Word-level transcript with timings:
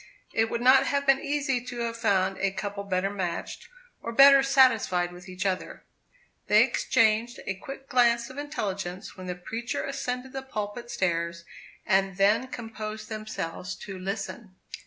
It 0.33 0.49
would 0.49 0.61
not 0.61 0.87
have 0.87 1.05
been 1.05 1.19
easy 1.19 1.61
to 1.63 1.77
have 1.81 1.95
found 1.95 2.39
a 2.39 2.49
couple 2.49 2.83
better 2.85 3.11
matched, 3.11 3.67
or 4.01 4.11
better 4.11 4.41
satisfied 4.41 5.11
with 5.11 5.29
each 5.29 5.45
other. 5.45 5.83
They 6.47 6.63
exchanged 6.63 7.39
a 7.45 7.53
quick 7.53 7.87
glance 7.87 8.27
of 8.31 8.39
intelligence 8.39 9.15
when 9.15 9.27
the 9.27 9.35
preacher 9.35 9.83
ascended 9.85 10.33
the 10.33 10.41
pulpit 10.41 10.89
stairs, 10.89 11.45
and 11.85 12.17
then 12.17 12.47
composed 12.47 13.09
themselves 13.09 13.75
to 13.75 13.99
listen. 13.99 14.55